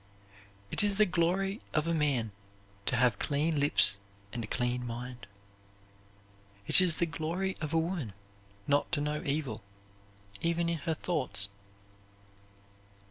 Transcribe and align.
It 0.71 0.81
is 0.83 0.97
the 0.97 1.05
glory 1.05 1.61
of 1.75 1.85
a 1.87 1.93
man 1.93 2.31
to 2.87 2.95
have 2.95 3.19
clean 3.19 3.59
lips 3.59 3.99
and 4.33 4.43
a 4.43 4.47
clean 4.47 4.83
mind. 4.83 5.27
It 6.65 6.81
is 6.81 6.95
the 6.95 7.05
glory 7.05 7.55
of 7.61 7.71
a 7.71 7.77
woman 7.77 8.13
not 8.65 8.91
to 8.93 8.99
know 8.99 9.21
evil, 9.23 9.61
even 10.41 10.69
in 10.69 10.79
her 10.79 10.95
thoughts. 10.95 11.49